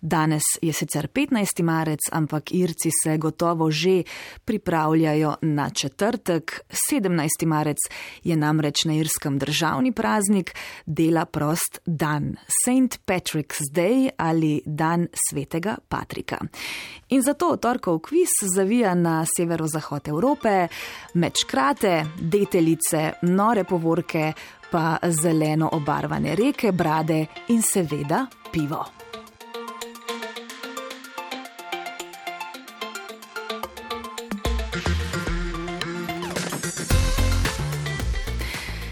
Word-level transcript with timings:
Danes 0.00 0.42
je 0.62 0.72
sicer 0.72 1.08
15. 1.08 1.62
marec, 1.62 1.98
ampak 2.12 2.52
Irci 2.52 2.90
se 3.02 3.16
gotovo 3.18 3.70
že 3.70 4.02
pripravljajo 4.44 5.34
na 5.42 5.70
četrtek. 5.70 6.60
17. 6.92 7.46
marec 7.46 7.76
je 8.24 8.36
namreč 8.36 8.84
na 8.84 8.94
irskem 8.94 9.38
državni 9.38 9.92
praznik, 9.92 10.54
dela 10.86 11.24
prost 11.24 11.80
dan, 11.86 12.36
St. 12.46 12.98
Patrick's 13.06 13.58
Day 13.74 14.08
ali 14.16 14.62
dan 14.66 15.08
svetega 15.30 15.76
Patrika. 15.88 16.38
In 17.08 17.22
zato 17.22 17.56
torkov 17.56 17.98
kviz 17.98 18.28
zavija 18.54 18.94
na 18.94 19.24
severozahod 19.36 20.08
Evrope, 20.08 20.68
mečkrate, 21.14 22.04
detelice, 22.20 23.12
nore 23.22 23.64
povorke, 23.64 24.32
pa 24.70 24.96
zeleno 25.02 25.70
obarvane 25.72 26.36
reke, 26.36 26.72
brade 26.72 27.26
in 27.48 27.62
seveda 27.62 28.26
pivo. 28.52 29.07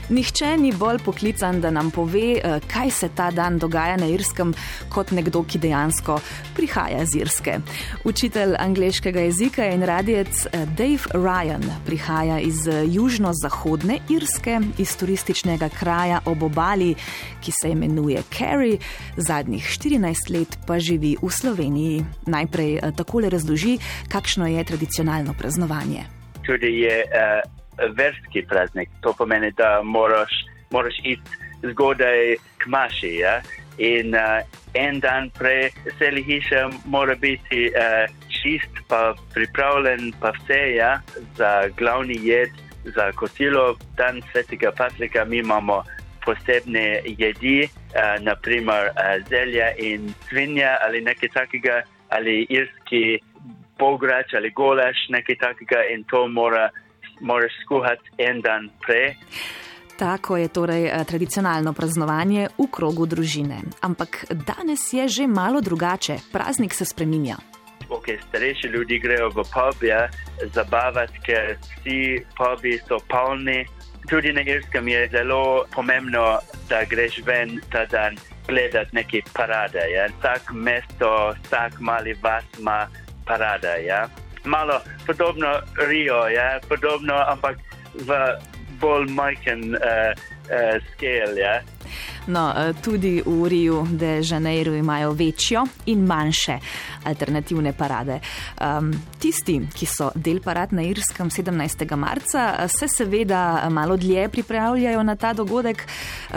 Nihče 0.09 0.57
ni 0.57 0.73
bolj 0.73 0.99
poklican, 1.05 1.61
da 1.61 1.71
nam 1.71 1.91
pove, 1.91 2.39
eh, 2.39 2.61
kaj 2.73 2.91
se 2.91 3.09
ta 3.09 3.31
dan 3.31 3.59
dogaja 3.59 3.97
na 3.97 4.07
Irskem, 4.07 4.53
kot 4.89 5.11
nekdo, 5.11 5.43
ki 5.43 5.59
dejansko 5.59 6.21
prihaja 6.55 7.05
z 7.05 7.19
Irske. 7.19 7.59
Učitelj 8.05 8.55
angliškega 8.59 9.21
jezika 9.21 9.67
in 9.67 9.83
radijec 9.83 10.47
eh, 10.47 10.67
Dave 10.79 11.11
Ryan 11.11 11.65
prihaja 11.87 12.39
iz 12.39 12.69
eh, 12.69 12.85
južno-zahodne 12.87 13.99
Irske, 14.09 14.61
iz 14.79 14.97
turističnega 14.97 15.69
kraja 15.69 16.21
ob 16.25 16.43
obali, 16.43 16.95
ki 17.43 17.53
se 17.63 17.71
imenuje 17.71 18.23
Kerry, 18.31 18.79
zadnjih 19.17 19.65
14 19.65 20.31
let 20.31 20.59
pa 20.67 20.79
živi 20.79 21.17
v 21.23 21.31
Sloveniji. 21.31 22.05
Najprej 22.27 22.81
takole 22.97 23.31
razloži, 23.31 23.79
kakšno 24.09 24.47
je 24.47 24.65
tradicionalno 24.65 25.35
praznovanje. 25.39 26.07
Tudi 26.47 26.67
je 26.67 27.03
uh, 27.03 27.66
verski 27.97 28.43
praznik. 28.49 28.89
To 29.01 29.13
pomeni, 29.13 29.51
da 29.51 29.83
moraš, 29.83 30.33
moraš 30.71 30.95
iti 31.05 31.31
zgodaj 31.63 32.37
k 32.59 32.67
maši. 32.67 33.15
Ja? 33.17 33.41
In 33.79 34.15
uh, 34.15 34.41
en 34.75 35.01
dan 35.01 35.31
prej 35.31 35.71
celi 35.99 36.23
hiša 36.23 36.71
mora 36.85 37.15
biti 37.15 37.71
uh, 37.73 38.07
čist, 38.29 38.73
pa 38.89 39.15
pripravljen, 39.35 40.13
pa 40.21 40.33
vse 40.39 40.75
ja? 40.75 41.01
za 41.37 41.69
glavni 41.77 42.19
jed, 42.23 42.51
za 42.85 43.13
kosilo. 43.13 43.77
Dan 43.97 44.23
svetega 44.33 44.73
Patrika 44.73 45.25
mi 45.25 45.39
imamo 45.39 45.83
posebne 46.25 47.03
jedi, 47.05 47.69
uh, 47.69 48.23
naprimer 48.25 48.91
uh, 48.91 49.29
zelja 49.29 49.75
in 49.79 50.13
svinja 50.29 50.77
ali 50.87 51.01
nekaj 51.01 51.29
takega, 51.29 51.83
ali 52.09 52.47
irski 52.51 53.21
bograč 53.79 54.35
ali 54.35 54.51
golaš, 54.51 54.97
nekaj 55.09 55.37
takega 55.37 55.85
in 55.93 56.05
to 56.05 56.27
mora 56.29 56.71
moraš 57.21 57.53
skuhati 57.65 58.11
en 58.19 58.41
dan 58.41 58.71
prej. 58.87 59.17
Tako 59.99 60.37
je 60.37 60.49
torej 60.49 60.87
eh, 60.87 61.05
tradicionalno 61.05 61.73
praznovanje 61.73 62.49
v 62.59 62.69
krogu 62.71 63.07
družine. 63.07 63.63
Ampak 63.81 64.25
danes 64.29 64.93
je 64.93 65.09
že 65.09 65.27
malo 65.27 65.61
drugače, 65.61 66.19
praznik 66.33 66.75
se 66.75 66.85
spreminja. 66.85 67.37
Okay, 67.89 68.19
starejši 68.29 68.69
ljudje 68.69 68.99
grejo 68.99 69.29
v 69.31 69.45
pub, 69.47 69.83
ja, 69.83 70.09
zabavati, 70.55 71.21
ker 71.23 71.57
vsi 71.63 72.25
pubi 72.37 72.79
so 72.89 72.99
polni. 73.09 73.65
Tudi 74.11 74.33
na 74.33 74.43
Irskem 74.43 74.89
je 74.89 75.09
zelo 75.09 75.65
pomembno, 75.75 76.39
da 76.69 76.85
greš 76.85 77.23
ven 77.27 77.61
ta 77.71 77.87
dan 77.87 78.19
gledati 78.49 78.91
neke 78.93 79.23
parade. 79.33 79.87
Ja. 79.95 80.07
Vsak 80.19 80.53
mesto, 80.53 81.35
vsak 81.43 81.81
mali 81.81 82.15
vas 82.23 82.45
ima 82.59 82.87
parade. 83.27 83.87
Ja 83.87 84.07
malo 84.47 84.81
podobno 85.07 85.61
Rio, 85.89 86.27
ja, 86.29 86.61
podobno, 86.69 87.15
ampak 87.29 87.59
v 87.95 88.11
bolj 88.81 89.11
majhen 89.11 89.75
uh, 89.75 90.13
uh, 90.49 90.77
scale. 90.95 91.41
Ja. 91.41 91.61
No, 92.27 92.51
eh, 92.51 92.75
tudi 92.83 93.23
v 93.23 93.47
Riju 93.49 93.87
de 93.91 94.21
Janeiro 94.23 94.75
imajo 94.75 95.13
večjo 95.13 95.63
in 95.87 96.07
manjše 96.07 96.59
alternativne 97.05 97.73
parade. 97.73 98.21
Um, 98.59 98.91
tisti, 99.19 99.61
ki 99.75 99.87
so 99.87 100.11
del 100.15 100.41
parad 100.43 100.73
na 100.73 100.83
Irskem 100.83 101.31
17. 101.31 101.97
marca, 101.97 102.69
se 102.69 102.89
seveda 102.89 103.69
malo 103.71 103.97
dlje 103.97 104.29
pripravljajo 104.29 105.03
na 105.03 105.17
ta 105.17 105.33
dogodek. 105.33 105.87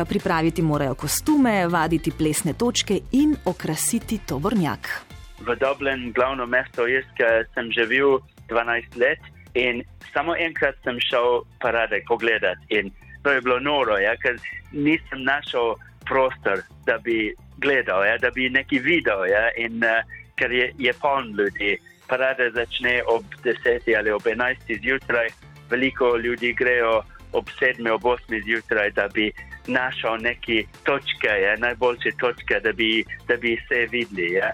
Pripraviti 0.09 0.61
morajo 0.61 0.93
kostume, 0.95 1.67
vaditi 1.67 2.11
plesne 2.11 2.53
točke 2.53 2.99
in 3.11 3.35
okrasiti 3.45 4.19
tovornjak 4.27 5.18
v 5.39 5.55
Dublin, 5.55 6.11
glavno 6.11 6.45
mesto 6.45 6.87
Irske, 6.87 7.45
sem 7.53 7.71
živel 7.71 8.19
12 8.49 8.97
let 8.97 9.19
in 9.53 9.83
samo 10.13 10.35
enkrat 10.35 10.75
sem 10.83 10.99
šel 10.99 11.43
parade 11.61 12.01
pogledati. 12.07 12.65
In 12.69 12.91
to 13.23 13.31
je 13.31 13.41
bilo 13.41 13.59
noro, 13.59 13.97
ja, 13.97 14.15
ker 14.17 14.37
nisem 14.71 15.23
našel 15.23 15.75
prostor, 16.05 16.63
da 16.85 16.97
bi 16.97 17.33
gledal, 17.57 18.05
ja, 18.05 18.17
da 18.17 18.31
bi 18.31 18.49
nekaj 18.49 18.79
videl. 18.79 19.25
Ja, 19.29 19.49
in 19.57 19.83
uh, 19.83 20.01
ker 20.39 20.51
je, 20.51 20.71
je 20.77 20.93
poln 21.01 21.33
ljudi, 21.37 21.77
parade 22.07 22.51
začne 22.55 23.01
ob 23.07 23.23
10 23.43 23.89
ali 23.97 24.11
ob 24.11 24.23
11 24.23 24.81
zjutraj, 24.83 25.27
veliko 25.69 26.17
ljudi 26.17 26.53
grejo 26.53 27.01
ob 27.33 27.45
7 27.61 27.85
ali 27.89 27.99
8 27.99 28.43
zjutraj, 28.45 28.91
da 28.91 29.07
bi. 29.13 29.31
Našel 29.69 30.17
neke 30.17 30.63
točke, 30.83 31.29
ja, 31.43 31.55
najboljše 31.57 32.11
točke, 32.17 32.57
da 32.63 32.71
bi, 32.73 33.03
da 33.27 33.35
bi 33.37 33.57
se 33.67 33.85
videli. 33.91 34.31
Ja. 34.33 34.49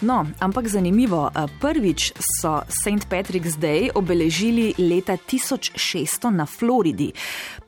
No, 0.00 0.26
ampak 0.40 0.68
zanimivo, 0.68 1.30
prvič 1.60 2.12
so 2.20 2.60
St. 2.68 3.08
Patrick's 3.08 3.56
Day 3.56 3.88
obeležili 3.94 4.74
leta 4.76 5.16
1600 5.16 6.30
na 6.30 6.46
Floridi. 6.46 7.12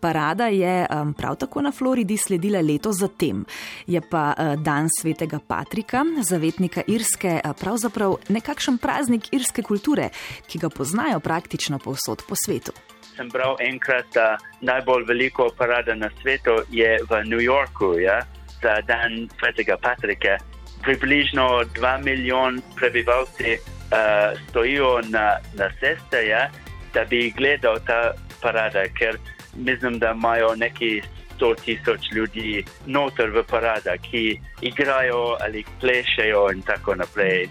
Parada 0.00 0.46
je 0.52 0.86
prav 1.16 1.36
tako 1.36 1.62
na 1.62 1.72
Floridi 1.72 2.16
sledila 2.16 2.60
leto 2.60 2.92
zatem. 2.92 3.46
Je 3.86 4.00
pa 4.00 4.34
dan 4.60 4.92
svetega 5.00 5.40
Patrika, 5.40 6.04
zavetnika 6.20 6.82
Irske, 6.86 7.40
pravzaprav 7.60 8.18
nekakšen 8.28 8.76
praznik 8.78 9.32
irske 9.32 9.62
kulture, 9.62 10.10
ki 10.46 10.58
ga 10.58 10.68
poznajo 10.68 11.20
praktično 11.20 11.78
povsod 11.78 12.22
po 12.28 12.36
svetu. 12.36 12.76
Sem 13.16 13.32
bral 13.32 13.56
enkrat, 13.60 14.04
da 14.14 14.36
najbolj 14.60 15.08
veliko 15.08 15.48
parada 15.56 15.94
na 15.94 16.12
svetu 16.20 16.60
je 16.70 16.98
v 17.08 17.24
New 17.24 17.40
Yorku, 17.40 17.96
ja, 17.98 18.20
za 18.60 18.82
dan 18.84 19.28
svetega 19.40 19.80
Patrika 19.80 20.36
približno 20.82 21.64
2 21.74 22.04
milijon 22.04 22.62
prebivalci 22.76 23.58
uh, 23.58 24.38
stojijo 24.48 25.00
na, 25.08 25.36
na 25.54 25.70
ceste, 25.80 26.26
ja, 26.28 26.50
da 26.94 27.04
bi 27.04 27.30
gledal 27.36 27.78
ta 27.86 28.12
parada, 28.42 28.84
ker 28.98 29.18
mislim, 29.56 29.98
da 29.98 30.10
imajo 30.10 30.54
neki 30.56 31.02
100 31.40 31.54
tisoč 31.64 32.00
ljudi 32.14 32.64
noter 32.86 33.30
v 33.30 33.42
parada, 33.50 33.96
ki 33.98 34.40
igrajo 34.60 35.36
ali 35.40 35.64
plešejo 35.80 36.50
in 36.52 36.62
tako 36.62 36.94
naprej. 36.94 37.48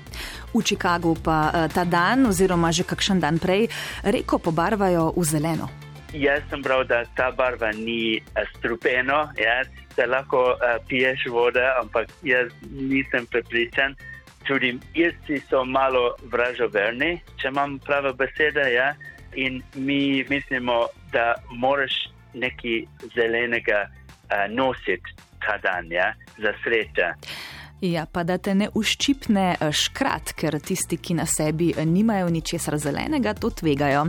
V 0.54 0.64
Chicagu 0.64 1.16
pa 1.24 1.52
uh, 1.54 1.74
ta 1.74 1.84
dan, 1.84 2.26
oziroma 2.26 2.72
že 2.72 2.84
kakšen 2.84 3.20
dan 3.20 3.40
prej, 3.40 3.68
reko 4.04 4.40
pobarvajo 4.40 5.14
v 5.16 5.24
zeleno. 5.24 5.70
Jaz 6.14 6.42
sem 6.50 6.62
bral, 6.64 6.86
da 6.88 7.04
ta 7.16 7.32
barva 7.32 7.72
ni 7.76 8.22
strupena, 8.56 9.28
da 9.97 10.06
lahko 10.06 10.41
uh, 10.53 10.78
piješ 10.88 11.25
vode, 11.31 11.63
ampak 11.81 12.08
jaz 12.24 12.52
nisem 12.72 13.25
prepričan. 13.25 13.96
Tudi 14.47 14.78
irci 14.94 15.41
so 15.50 15.66
malo 15.66 16.16
vražoverni, 16.31 17.18
če 17.41 17.52
imam 17.52 17.80
prave 17.80 18.13
besede. 18.13 18.69
Ja? 18.74 18.94
In 19.36 19.62
mi 19.75 20.25
mislimo, 20.30 20.86
da 21.12 21.34
moraš 21.52 21.97
nekaj 22.34 22.86
zelenega 23.16 23.84
uh, 23.90 24.46
nositi 24.50 25.18
ta 25.46 25.57
dan, 25.63 25.91
ja? 25.91 26.13
za 26.38 26.53
srečo. 26.63 27.12
Ja, 27.81 28.07
pa 28.12 28.24
da 28.24 28.40
te 28.41 28.56
ne 28.57 28.72
uščipne 28.74 29.59
škrat, 29.69 30.34
ker 30.38 30.57
tisti, 30.66 30.98
ki 30.98 31.13
na 31.19 31.27
sebi 31.30 31.69
nimajo 31.86 32.30
ničesar 32.33 32.80
zelenega, 32.81 33.36
to 33.38 33.51
tvegajo. 33.54 34.07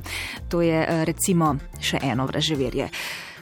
To 0.49 0.63
je 0.65 1.05
recimo 1.05 1.53
še 1.81 2.01
eno 2.09 2.25
vraževerje. 2.31 2.89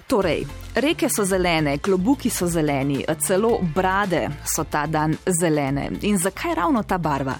Torej, 0.06 0.44
reke 0.78 1.08
so 1.10 1.24
zelene, 1.26 1.78
klobuki 1.82 2.30
so 2.30 2.46
zeleni, 2.46 3.00
celo 3.18 3.58
brade 3.74 4.28
so 4.44 4.62
ta 4.70 4.84
dan 4.86 5.16
zelene. 5.40 5.88
In 6.06 6.18
zakaj 6.18 6.54
ravno 6.54 6.84
ta 6.86 6.98
barva? 6.98 7.34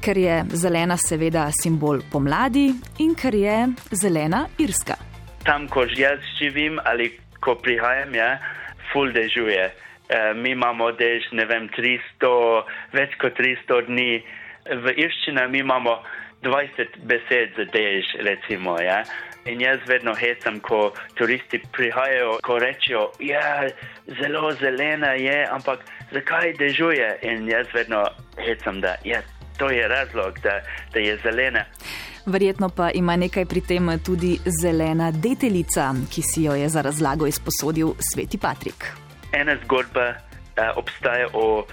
Ker 0.00 0.16
je 0.16 0.38
zelena 0.56 0.96
seveda 0.96 1.50
simbol 1.52 2.00
pomladi 2.12 2.70
in 3.04 3.12
ker 3.14 3.36
je 3.36 3.58
zelena 3.92 4.46
irska. 4.56 4.96
Tam, 5.44 5.68
ko 5.68 5.84
jaz 5.84 6.24
živim 6.38 6.80
ali 6.84 7.10
ko 7.40 7.54
prihajam, 7.60 8.14
je 8.14 8.24
ja, 8.24 8.38
full 8.92 9.12
dežuje. 9.12 9.68
E, 10.08 10.34
mi 10.40 10.56
imamo 10.56 10.92
dež, 10.96 11.28
ne 11.36 11.44
vem, 11.44 11.68
300, 11.68 12.32
več 12.96 13.20
kot 13.20 13.36
300 13.36 13.82
dni. 13.90 14.22
V 14.72 14.96
irščini 15.04 15.44
mi 15.52 15.60
imamo 15.60 16.00
20 16.46 17.02
besed 17.02 17.48
za 17.56 17.64
dež, 17.74 18.06
recimo. 18.22 18.78
Ja? 18.80 19.02
In 19.46 19.60
jaz 19.60 19.78
vedno 19.86 20.14
hecam, 20.14 20.60
ko 20.60 20.92
turisti 21.14 21.60
prihajajo, 21.72 22.38
ko 22.42 22.58
rečejo, 22.58 23.10
da 23.18 23.24
ja, 23.24 23.62
je 23.62 23.74
zelo 24.22 24.52
zelena, 24.60 25.12
je, 25.14 25.46
ampak 25.50 25.84
zakaj 26.12 26.52
dežuje? 26.58 27.18
In 27.22 27.48
jaz 27.48 27.66
vedno 27.74 28.02
hecam, 28.38 28.80
da 28.80 28.96
ja, 29.04 29.22
to 29.58 29.70
je 29.70 29.88
razlog, 29.88 30.38
da, 30.42 30.60
da 30.92 31.00
je 31.00 31.18
zelena. 31.22 31.64
Verjetno 32.26 32.68
pa 32.68 32.90
ima 32.90 33.16
nekaj 33.16 33.44
pri 33.46 33.60
tem 33.60 33.90
tudi 34.04 34.38
zelena 34.62 35.10
deteljica, 35.10 35.94
ki 36.10 36.22
si 36.22 36.42
jo 36.42 36.54
je 36.54 36.68
za 36.68 36.82
razlago 36.82 37.26
izposodil 37.26 37.94
Sveti 38.12 38.38
Patrik. 38.38 38.84
Ena 39.32 39.56
zgodba 39.64 40.08
uh, 40.10 40.74
obstaja 40.76 41.28
o 41.32 41.58
uh, 41.58 41.66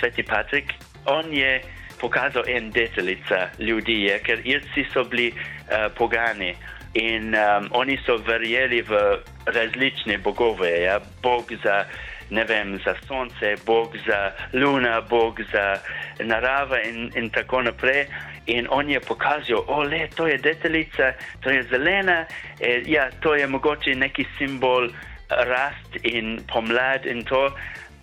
Sveti 0.00 0.22
Patrik. 0.22 0.74
On 1.06 1.32
je 1.32 1.62
pokazal 2.02 2.42
en 2.50 2.70
deteljica 2.74 3.46
ljudi, 3.58 4.02
je, 4.08 4.18
ker 4.26 4.42
Irci 4.44 4.84
so 4.92 5.04
bili 5.04 5.30
uh, 5.32 5.86
pogani 5.94 6.54
in 6.94 7.34
um, 7.34 7.68
oni 7.70 7.96
so 8.06 8.18
verjeli 8.26 8.82
v 8.82 8.98
različne 9.46 10.18
bogove. 10.18 10.70
Ja? 10.82 11.00
Bog 11.22 11.52
za, 11.64 11.84
ne 12.30 12.44
vem, 12.44 12.78
za 12.84 12.94
sonce, 13.06 13.54
Bog 13.66 13.96
za 14.06 14.32
luna, 14.52 15.00
Bog 15.00 15.40
za 15.52 15.78
narava 16.20 16.82
in, 16.82 17.10
in 17.16 17.30
tako 17.30 17.62
naprej. 17.62 18.06
In 18.46 18.66
on 18.70 18.90
je 18.90 19.00
pokazal, 19.00 19.64
o, 19.66 19.82
le, 19.82 20.08
to 20.16 20.26
je 20.26 20.38
deteljica, 20.38 21.12
to 21.40 21.50
je 21.50 21.62
zelena, 21.70 22.24
e, 22.60 22.82
ja, 22.86 23.10
to 23.20 23.34
je 23.34 23.46
mogoče 23.46 23.94
neki 23.94 24.26
simbol 24.38 24.88
rast 25.30 25.96
in 26.02 26.40
pomlad 26.52 27.06
in 27.06 27.24
to. 27.24 27.50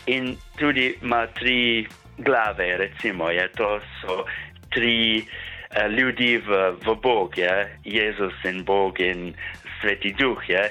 In 0.05 0.37
tudi 0.57 0.95
ima 1.01 1.27
tri 1.27 1.87
glave, 2.23 2.77
recimo, 2.77 3.31
ja, 3.31 3.47
to 3.55 3.79
so 4.01 4.25
tri 4.69 5.23
uh, 5.23 5.87
ljudi 5.91 6.37
v, 6.37 6.75
v 6.85 6.95
Bog, 7.01 7.37
ja, 7.37 7.65
Jezus 7.83 8.33
in 8.43 8.63
Bog 8.65 8.99
in 8.99 9.33
Sveti 9.79 10.13
Duh, 10.13 10.39
ja, 10.49 10.67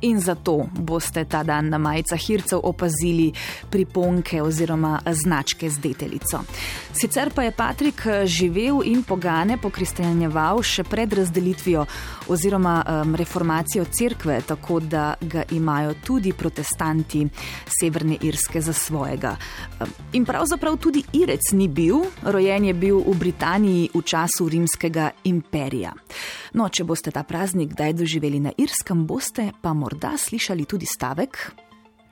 in 0.00 0.20
zato 0.20 0.66
boste 0.72 1.24
ta 1.24 1.42
dan 1.42 1.68
na 1.68 1.78
majicah 1.78 2.18
hircev 2.18 2.60
opazili 2.62 3.32
priponke 3.70 4.42
oziroma 4.42 5.00
značke 5.06 5.70
z 5.70 5.78
deteljico. 5.78 6.40
Sicer 6.92 7.30
pa 7.34 7.42
je 7.42 7.52
Patrik 7.52 8.06
eh, 8.06 8.26
živel 8.26 8.82
in 8.84 9.02
pogane 9.02 9.58
pokristjanjeval 9.58 10.62
še 10.62 10.84
pred 10.84 11.12
razdelitvijo 11.12 11.86
oziroma 12.28 12.84
um, 12.84 13.14
reformacijo 13.14 13.84
cerkve, 13.84 14.40
tako 14.46 14.80
da 14.80 15.14
ga 15.20 15.42
imajo 15.50 15.94
tudi 16.04 16.32
protestanti 16.32 17.26
Severne 17.80 18.16
Irske 18.22 18.60
za 18.60 18.72
svojega. 18.72 19.36
In 20.12 20.24
pravzaprav 20.24 20.76
tudi 20.76 21.02
Irec 21.12 21.52
ni 21.52 21.68
bil, 21.68 22.02
rojen 22.22 22.64
je 22.64 22.74
bil 22.74 22.98
v 23.06 23.14
Britaniji 23.18 23.90
v 23.94 24.02
času 24.02 24.48
rimskega 24.48 25.10
imperija. 25.24 25.92
No, 26.52 26.68
če 26.68 26.84
boste 26.84 27.12
ta 27.12 27.22
praznik 27.22 27.72
kdaj 27.72 27.92
doživeli 28.00 28.40
na 28.40 28.52
Irskem, 28.56 29.06
boste 29.06 29.50
pa 29.62 29.72
morda 29.72 29.87
slišali 30.16 30.64
tudi 30.64 30.86
stavek. 30.86 31.52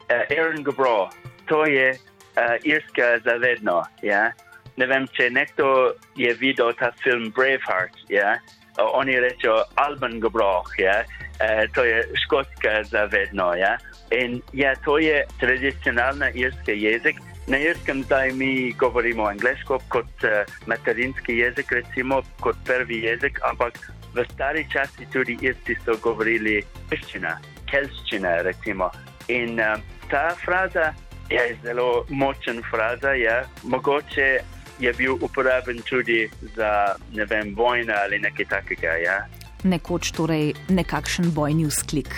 Aaron 0.09 0.59
uh, 0.59 0.65
Gobro, 0.65 1.11
to 1.47 1.67
je 1.67 1.91
uh, 1.93 2.57
Irska 2.65 3.19
zavedno. 3.25 3.83
Ja? 4.03 4.33
Ne 4.77 4.87
vem, 4.87 5.09
če 5.17 5.31
nekdo 5.31 5.93
je 6.17 6.35
videl 6.35 6.73
ta 6.79 6.93
film 7.03 7.33
Braveheart. 7.37 7.97
Ja? 8.09 8.39
Oni 8.79 9.17
rečejo 9.21 9.65
Alban 9.75 10.21
Gobro, 10.21 10.63
ja? 10.79 11.05
uh, 11.05 11.65
to 11.75 11.85
je 11.85 12.05
škotska 12.25 12.85
zavedno. 12.85 13.55
Ja? 13.55 13.77
In 14.11 14.43
ja, 14.53 14.75
to 14.85 14.99
je 14.99 15.25
tradicionalna 15.41 16.31
irska 16.35 16.73
jezik. 16.73 17.17
Na 17.47 17.59
irskem 17.59 18.03
zdaj 18.03 18.33
mi 18.33 18.73
govorimo 18.79 19.29
angliško 19.31 19.79
kot 19.89 20.25
uh, 20.25 20.43
materinski 20.67 21.39
jezik, 21.39 21.73
recimo 21.73 22.23
kot 22.41 22.57
prvi 22.67 23.05
jezik, 23.07 23.39
ampak 23.43 23.79
v 24.17 24.25
stari 24.33 24.65
časi 24.73 25.05
tudi 25.13 25.37
Irci 25.45 25.77
so 25.85 25.97
govorili 26.01 26.63
piščina, 26.89 27.37
kelščina, 27.71 28.43
recimo. 28.43 28.91
In 29.29 29.61
uh, 29.61 29.77
ta 30.11 30.35
fraza 30.45 30.93
je 31.31 31.57
zelo 31.63 32.05
močen 32.09 32.63
fraza, 32.71 33.13
ja. 33.13 33.45
mogoče 33.63 34.39
je 34.79 34.93
bil 34.93 35.15
uporaben 35.21 35.79
tudi 35.89 36.29
za 36.57 36.95
ne 37.13 37.25
vem, 37.25 37.55
vojna 37.57 37.95
ali 38.05 38.19
nekaj 38.19 38.45
takega. 38.45 38.93
Ja. 39.05 39.27
Nekoč 39.65 40.13
torej 40.13 40.53
nekakšen 40.69 41.33
bojni 41.35 41.67
vzklik. 41.67 42.11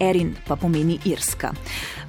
Erin 0.00 0.34
pa 0.48 0.56
pomeni 0.56 0.98
Irska. 1.04 1.52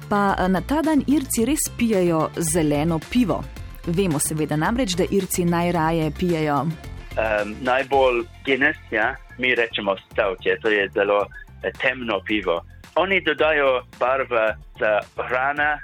Pa 0.08 0.34
eh, 0.38 0.48
na 0.48 0.60
ta 0.60 0.82
dan 0.82 1.04
Irci 1.06 1.44
res 1.44 1.68
pijajo 1.78 2.30
zeleno 2.36 2.98
pivo. 3.10 3.44
Vemo 3.86 4.18
seveda 4.18 4.56
namreč, 4.56 4.96
da 4.96 5.04
Irci 5.10 5.44
najraje 5.44 6.10
pijajo. 6.18 6.64
Um, 7.10 7.54
najbolj 7.60 8.24
Guinness, 8.44 8.78
ja, 8.90 9.14
mi 9.38 9.54
rečemo 9.54 9.96
stavke, 10.10 10.56
to 10.62 10.68
je 10.68 10.88
zelo 10.94 11.26
eh, 11.62 11.72
temno 11.82 12.20
pivo. 12.26 12.60
Oni 13.02 13.20
dodajo 13.20 13.82
barve 13.98 14.54
za 14.78 15.00
hrana 15.28 15.78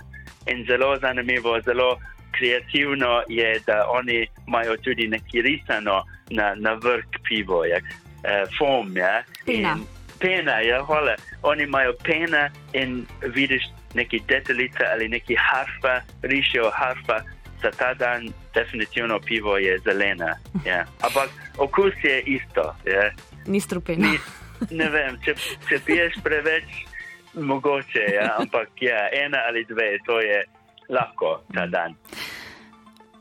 in 0.47 0.65
zelo 0.67 0.97
zanimivo, 0.97 1.61
zelo 1.61 1.99
kreativno 2.39 3.23
je, 3.29 3.61
da 3.67 3.87
oni 3.89 4.27
imajo 4.49 4.77
tudi 4.77 5.09
nekaj 5.09 5.43
risano 5.43 6.03
na, 6.31 6.55
na 6.55 6.73
vrh 6.73 7.05
pivo, 7.29 7.65
jak, 7.65 7.85
eh, 8.25 8.45
foam, 8.59 8.97
ja. 8.97 9.23
Pena. 9.47 9.77
Pena, 10.21 10.61
ja, 10.61 10.83
hvala. 10.85 11.15
Oni 11.43 11.63
imajo 11.63 11.93
pena 12.05 12.51
in 12.73 13.07
vidiš 13.35 13.63
neki 13.95 14.21
detaljice 14.29 14.85
ali 14.93 15.09
neki 15.09 15.37
harfa, 15.39 16.01
rišijo 16.23 16.71
harfa. 16.71 17.21
Za 17.63 17.71
ta 17.71 17.95
dan 17.95 18.29
definitivno 18.55 19.21
pivo 19.21 19.59
je 19.59 19.79
zelena. 19.79 20.37
Ja. 20.65 20.85
Ampak 21.01 21.31
okus 21.59 21.95
je 22.03 22.21
isto. 22.21 22.75
Ja 22.85 23.11
ni 23.47 23.61
strupeno. 23.61 24.09
Ne 24.71 24.89
vem, 24.91 25.19
če, 25.25 25.35
če 25.69 25.79
piješ 25.85 26.19
preveč, 26.25 26.85
mogoče, 27.37 28.05
ja, 28.15 28.35
ampak 28.41 28.69
ja, 28.81 29.09
ena 29.25 29.39
ali 29.49 29.65
dve, 29.65 29.99
to 30.07 30.21
je 30.21 30.45
lahko 30.89 31.41
ta 31.55 31.67
dan. 31.67 31.95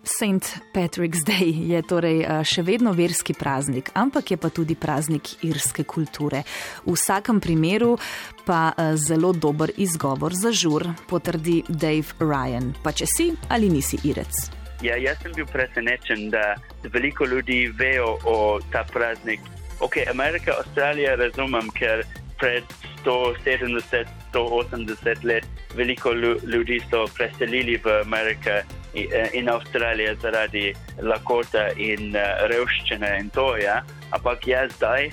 St. 0.05 0.61
Patrick's 0.73 1.25
Day 1.25 1.49
je 1.73 1.81
torej 1.81 2.21
eh, 2.21 2.43
še 2.45 2.61
vedno 2.61 2.93
verski 2.93 3.33
praznik, 3.33 3.89
ampak 3.97 4.31
je 4.31 4.37
pa 4.37 4.51
tudi 4.53 4.75
praznik 4.77 5.31
irske 5.43 5.83
kulture. 5.83 6.43
V 6.85 6.93
vsakem 6.93 7.41
primeru 7.41 7.95
pa 8.45 8.69
eh, 8.77 8.93
zelo 9.01 9.33
dober 9.33 9.73
izgovor 9.77 10.37
za 10.37 10.53
žur, 10.53 10.85
potrdi 11.09 11.63
Dave 11.69 12.13
Ryan. 12.21 12.75
Pa 12.85 12.93
če 12.93 13.09
si 13.09 13.31
ali 13.49 13.71
nisi 13.73 13.97
irec. 14.05 14.45
Ja, 14.85 14.93
jaz 15.01 15.17
sem 15.23 15.33
bil 15.33 15.47
presenečen, 15.49 16.29
da 16.29 16.53
veliko 16.93 17.25
ljudi 17.25 17.65
vejo 17.73 18.19
o 18.29 18.37
ta 18.69 18.85
praznik 18.85 19.41
Ok, 19.79 19.97
Amerika, 20.09 20.53
Avstralija 20.59 21.15
razumem, 21.15 21.67
ker 21.75 22.05
pred 22.39 22.63
170, 23.03 24.07
180 24.33 25.23
let 25.23 25.45
veliko 25.75 26.13
ljudi 26.43 26.79
so 26.89 27.05
preselili 27.17 27.77
v 27.77 28.01
Ameriko 28.01 28.61
in 29.33 29.49
Avstralijo 29.49 30.15
zaradi 30.15 30.73
lakota 31.01 31.67
in 31.77 32.15
uh, 32.15 32.47
revščine 32.49 33.17
in 33.19 33.29
to, 33.29 33.57
ja. 33.57 33.81
Ampak 34.11 34.47
jaz 34.47 34.71
zdaj 34.75 35.09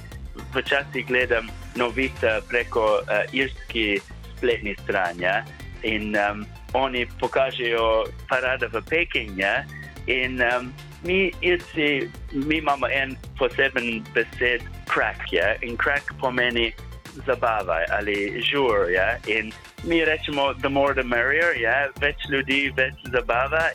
včasih 0.54 1.06
gledam 1.06 1.50
novice 1.76 2.40
preko 2.48 3.02
uh, 3.02 3.24
irski 3.32 3.98
spletni 4.36 4.76
stran, 4.82 5.20
ja. 5.20 5.42
In 5.82 6.14
um, 6.16 6.46
oni 6.72 7.06
pokažejo 7.20 8.06
parade 8.30 8.70
v 8.70 8.82
Peking, 8.90 9.38
ja. 9.38 9.64
In 10.06 10.38
um, 10.42 10.72
mi, 11.02 11.32
irci, 11.40 12.08
mi 12.32 12.58
imamo 12.62 12.86
en 12.86 13.16
poseben 13.38 14.04
besed, 14.14 14.62
crack, 14.86 15.32
ja? 15.32 15.54
in 15.62 15.76
crack 15.76 16.14
pomeni 16.20 16.72
zabava 17.26 17.82
ali 17.98 18.42
žur. 18.42 18.90
Ja? 18.92 19.16
In 19.26 19.52
mi 19.84 20.04
rečemo, 20.04 20.54
the 20.60 20.68
more 20.68 20.94
the 20.94 21.04
merrier, 21.04 21.56
ja? 21.60 21.88
več 22.00 22.28
ljudi, 22.30 22.70
več 22.76 22.94
zabava. 23.12 23.70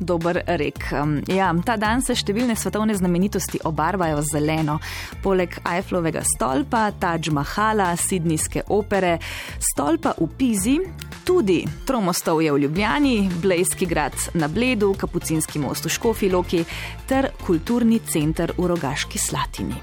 Dober 0.00 0.42
rek. 0.46 0.88
Ja, 1.30 1.52
ta 1.64 1.76
dan 1.78 2.02
se 2.02 2.16
številne 2.18 2.56
svetovne 2.58 2.96
znamenitosti 2.98 3.60
obarvajo 3.64 4.24
zeleno. 4.26 4.80
Poleg 5.22 5.54
Eiffelovega 5.62 6.24
stolpa, 6.26 6.88
Taj 6.98 7.30
Mahala, 7.34 7.92
Sidnijske 7.96 8.64
opere, 8.74 9.16
stolpa 9.62 10.16
v 10.18 10.28
Pizi, 10.34 10.76
tudi 11.24 11.62
Tromostov 11.86 12.42
je 12.42 12.52
v 12.52 12.64
Ljubljani, 12.66 13.14
Blejski 13.40 13.86
grad 13.86 14.18
na 14.34 14.50
Bledu, 14.50 14.92
Kapucinski 14.98 15.62
most 15.62 15.86
v 15.86 15.94
Škofi 15.94 16.30
Loki 16.32 16.64
ter 17.06 17.30
kulturni 17.46 18.02
center 18.02 18.52
v 18.58 18.66
Rogaški 18.74 19.18
Slatini. 19.18 19.78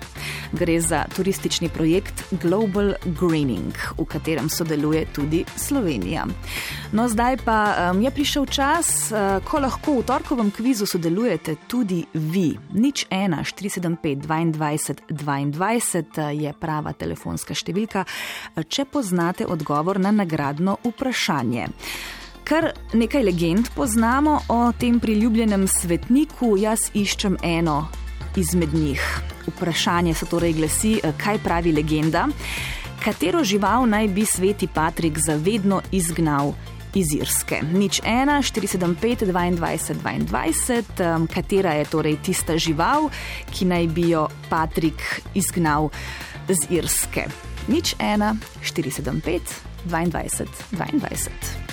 Gre 0.52 0.82
za 0.82 1.06
turistični 1.16 1.70
projekt 1.70 2.24
Global 2.32 2.94
Greening, 3.06 3.74
v 3.98 4.06
katerem 4.06 4.50
sodeluje 4.50 5.06
tudi 5.16 5.46
Slovenija. 5.56 6.26
No, 6.92 7.08
zdaj 7.08 7.38
pa 7.46 7.92
um, 7.92 8.02
je 8.02 8.12
prišel 8.12 8.46
čas, 8.46 9.12
uh, 9.12 9.40
ko 9.48 9.60
lahko 9.64 10.00
v 10.00 10.06
torkovem 10.06 10.52
kvizu 10.52 10.86
sodelujete 10.86 11.56
tudi 11.68 12.04
vi. 12.14 12.52
Nič 12.74 13.06
1, 13.10 13.40
475, 13.44 14.28
22, 14.28 14.96
22 15.52 16.28
je 16.42 16.54
prava 16.60 16.94
telefonska 16.94 17.56
številka, 17.56 18.04
če 18.68 18.86
poznate 18.92 19.48
odgovor 19.48 20.00
na 20.00 20.12
nagradno 20.12 20.78
vprašanje. 20.84 21.70
Kar 22.44 22.72
nekaj 22.94 23.24
legend 23.24 23.70
poznamo 23.76 24.40
o 24.50 24.72
tem 24.80 25.00
priljubljenem 25.00 25.68
svetniku, 25.68 26.58
jaz 26.60 26.90
iščem 26.94 27.38
eno 27.44 27.86
izmed 28.36 28.74
njih. 28.74 29.22
Vprašanje 29.48 30.14
se 30.14 30.26
torej 30.26 30.54
glasi, 30.54 31.00
kaj 31.18 31.40
pravi 31.44 31.72
legenda, 31.72 32.28
katero 33.04 33.44
žival 33.44 33.90
naj 33.90 34.08
bi 34.08 34.26
sveti 34.26 34.68
Patrik 34.68 35.18
zavedno 35.20 35.82
izgnal 35.92 36.54
iz 36.94 37.14
Irske. 37.16 37.62
Nič 37.74 38.02
1, 38.02 38.44
475, 38.44 39.32
22, 39.32 39.96
22, 40.28 41.28
katera 41.34 41.74
je 41.80 41.86
torej 41.86 42.18
tista 42.24 42.58
žival, 42.58 43.10
ki 43.52 43.66
naj 43.66 43.88
bi 43.88 44.10
jo 44.12 44.28
Patrik 44.50 45.22
izgnal 45.34 45.90
z 46.50 46.68
Irske. 46.70 47.28
Nič 47.68 47.96
1, 48.00 48.36
475, 48.64 49.40
22, 49.88 50.48
22. 50.72 51.71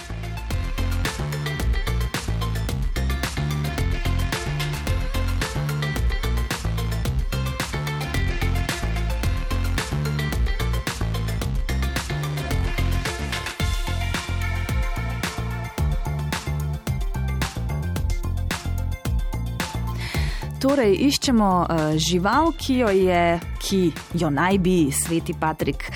Torej, 20.59 20.97
iščemo 21.07 21.49
uh, 21.63 21.81
žival, 22.03 22.51
ki 22.59 22.81
jo, 22.81 22.89
je, 22.91 23.39
ki 23.63 23.79
jo 24.19 24.27
naj 24.27 24.59
bi 24.59 24.91
sveti 24.91 25.31
Patrik 25.39 25.87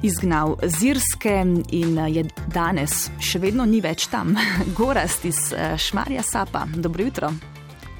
izgnal 0.00 0.54
z 0.64 0.94
Irske 0.94 1.34
in 1.76 1.92
uh, 2.00 2.08
je 2.08 2.24
danes 2.48 3.10
še 3.20 3.42
vedno 3.42 3.68
ni 3.68 3.82
več 3.84 4.06
tam. 4.08 4.32
Gorast 4.78 5.28
iz 5.28 5.52
uh, 5.52 5.76
Šmarja 5.76 6.24
Sapa. 6.24 6.64
Dobro 6.72 7.04
jutro. 7.04 7.34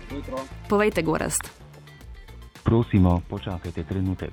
jutro. 0.09 0.41
Povejte, 0.73 1.05
Gorast. 1.05 1.53
Prosimo, 2.65 3.21
počakajte 3.29 3.85
trenutek. 3.85 4.33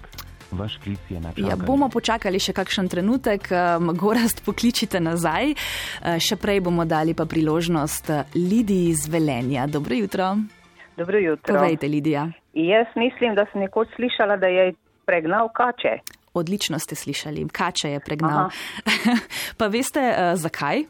Vaš 0.56 0.80
klic 0.80 1.12
je 1.12 1.20
na 1.20 1.36
čakanju. 1.36 1.52
Ja, 1.52 1.60
bomo 1.60 1.92
počakali 1.92 2.40
še 2.40 2.56
kakšen 2.56 2.88
trenutek, 2.88 3.52
um, 3.52 3.92
Gorast 4.00 4.46
pokličite 4.48 5.04
nazaj. 5.04 5.58
Še 6.24 6.40
prej 6.40 6.64
bomo 6.64 6.88
dali 6.88 7.12
pa 7.12 7.28
priložnost 7.28 8.14
Lidiji 8.40 8.94
iz 8.96 9.10
Velenja. 9.12 9.68
Dobro 9.68 10.00
jutro. 10.00 10.38
Dobro 10.98 11.18
jutro. 11.18 11.56
Povejte, 11.56 11.88
Lidija. 11.88 12.32
Jaz 12.54 12.88
mislim, 12.96 13.36
da 13.36 13.46
sem 13.52 13.62
nekoč 13.62 13.88
slišala, 13.96 14.38
da 14.38 14.48
je 14.48 14.74
pregnal 15.06 15.50
kače. 15.54 16.00
Odlično 16.34 16.80
ste 16.80 16.96
slišali, 16.96 17.48
kače 17.52 17.90
je 17.90 18.00
pregnal. 18.00 18.50
pa 19.60 19.68
veste, 19.68 20.00
uh, 20.00 20.36
zakaj? 20.40 20.84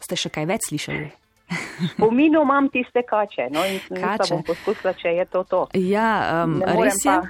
Ste 0.00 0.16
še 0.16 0.32
kaj 0.32 0.48
več 0.48 0.68
slišali? 0.68 1.10
Pominu 2.02 2.42
imam 2.42 2.68
tiste 2.72 3.04
kače, 3.08 3.50
no 3.52 3.64
in 3.68 3.78
Kače. 3.88 4.34
bom 4.34 4.42
poskusila, 4.46 4.94
če 4.96 5.14
je 5.20 5.28
to 5.28 5.44
to. 5.44 5.62
Ja, 5.76 6.42
um, 6.44 6.60
res 6.64 7.04
je. 7.04 7.12
pa. 7.12 7.22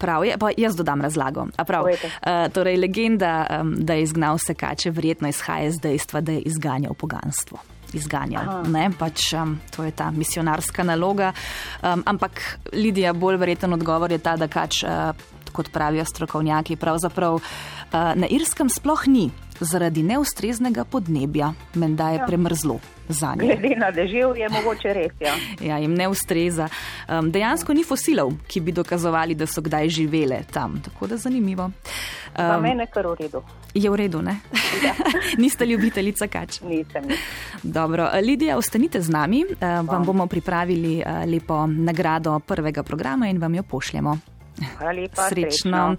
Prav 0.00 0.24
je, 0.24 0.36
pa 0.40 0.48
jaz 0.56 0.76
dodam 0.76 1.02
razlago. 1.04 1.42
A 1.60 1.64
Prav, 1.68 1.84
uh, 1.84 2.46
torej, 2.52 2.78
legenda, 2.80 3.44
um, 3.60 3.74
da 3.76 3.98
je 3.98 4.06
izgnal 4.06 4.38
vse 4.40 4.54
kače, 4.56 4.92
verjetno 4.96 5.28
izhaja 5.28 5.68
iz 5.68 5.76
dejstva, 5.80 6.24
da 6.24 6.38
je 6.38 6.46
izganjal 6.48 6.96
poganstvo. 6.96 7.60
Izganjal. 7.96 8.64
Ne, 8.70 8.88
pač, 8.98 9.32
um, 9.34 9.56
to 9.74 9.84
je 9.86 9.92
ta 9.96 10.10
misionarska 10.14 10.84
naloga. 10.86 11.32
Um, 11.82 12.04
ampak 12.06 12.42
Lidija, 12.72 13.12
bolj 13.12 13.40
verjeten 13.40 13.74
odgovor 13.76 14.12
je 14.12 14.20
ta, 14.22 14.36
da 14.40 14.48
kač, 14.50 14.82
uh, 14.84 15.12
kot 15.52 15.72
pravijo 15.74 16.04
strokovnjaki, 16.06 16.78
pravzaprav 16.78 17.40
uh, 17.40 17.44
na 17.92 18.30
Irskem 18.30 18.70
sploh 18.70 19.06
ni 19.10 19.30
zaradi 19.64 20.02
neustreznega 20.02 20.84
podnebja, 20.84 21.52
menda 21.74 22.10
je 22.10 22.18
ja. 22.18 22.26
premrzlo 22.26 22.80
za 23.08 23.34
njih. 23.34 23.60
Glede 23.60 23.76
na 23.76 23.90
dežev 23.90 24.36
je 24.36 24.48
mogoče 24.48 24.92
res, 24.94 25.12
ja. 25.20 25.34
Ja, 25.68 25.78
jim 25.78 25.94
ne 25.94 26.08
ustreza. 26.08 26.68
Um, 27.08 27.30
dejansko 27.30 27.74
ni 27.74 27.84
fosilov, 27.84 28.32
ki 28.48 28.60
bi 28.60 28.72
dokazovali, 28.72 29.34
da 29.34 29.46
so 29.46 29.60
kdaj 29.60 29.88
živele 29.88 30.42
tam. 30.52 30.80
Tako 30.84 31.06
da 31.06 31.16
zanimivo. 31.16 31.70
Za 32.36 32.56
Um, 32.56 32.62
mene 32.62 32.86
kar 32.86 33.06
v 33.06 33.16
redu. 33.20 33.42
je 33.74 33.90
v 33.90 33.96
redu, 33.96 34.22
ne? 34.22 34.36
Ja. 34.84 34.94
Niste 35.42 35.66
ljubiteljica 35.66 36.26
kač. 36.26 36.60
Nisem. 36.60 37.04
Dobro, 37.62 38.08
Lidija, 38.22 38.56
ostanite 38.56 39.00
z 39.00 39.10
nami. 39.10 39.44
Uh, 39.44 39.88
vam 39.88 40.04
bomo 40.04 40.26
pripravili 40.26 41.02
uh, 41.02 41.24
lepo 41.30 41.66
nagrado 41.66 42.38
prvega 42.38 42.82
programa 42.82 43.28
in 43.28 43.38
vam 43.38 43.54
jo 43.54 43.62
pošljemo. 43.62 44.18
Hvala 44.60 44.92
lepa. 44.92 45.28
Srečno. 45.28 45.96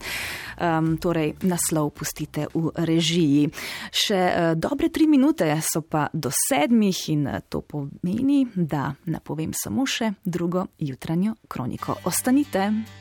Um, 0.61 0.97
torej, 1.01 1.33
naslov 1.41 1.89
pustite 1.97 2.45
v 2.53 2.69
režiji. 2.85 3.49
Še 3.89 4.21
uh, 4.21 4.53
dobre 4.53 4.91
tri 4.93 5.09
minute 5.09 5.49
so 5.65 5.81
pa 5.81 6.05
do 6.13 6.29
sedmih 6.29 7.01
in 7.09 7.25
uh, 7.27 7.41
to 7.49 7.63
pomeni, 7.65 8.45
da 8.53 8.91
napovem 9.09 9.55
samo 9.57 9.87
še 9.89 10.13
drugo 10.23 10.67
jutranjo 10.77 11.39
kroniko. 11.49 11.97
Ostanite. 12.05 13.00